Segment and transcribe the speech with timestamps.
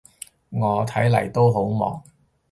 [0.49, 2.03] 我嚟緊都好忙